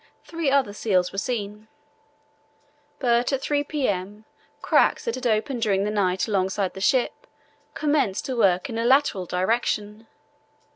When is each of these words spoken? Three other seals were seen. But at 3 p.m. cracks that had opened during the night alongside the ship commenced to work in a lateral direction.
Three 0.23 0.49
other 0.49 0.73
seals 0.73 1.11
were 1.11 1.19
seen. 1.19 1.67
But 2.97 3.31
at 3.31 3.43
3 3.43 3.63
p.m. 3.65 4.25
cracks 4.63 5.05
that 5.05 5.13
had 5.13 5.27
opened 5.27 5.61
during 5.61 5.83
the 5.83 5.91
night 5.91 6.27
alongside 6.27 6.73
the 6.73 6.81
ship 6.81 7.27
commenced 7.75 8.25
to 8.25 8.35
work 8.35 8.67
in 8.67 8.79
a 8.79 8.83
lateral 8.83 9.27
direction. 9.27 10.07